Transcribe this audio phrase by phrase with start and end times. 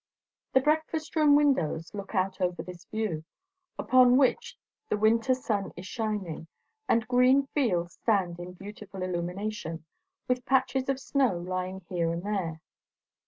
[0.53, 3.23] The breakfast room windows look out over this view,
[3.77, 4.57] upon which
[4.89, 6.47] the winter sun is shining;
[6.89, 9.85] and green fields stand in beautiful illumination,
[10.27, 12.61] with patches of snow lying here and there.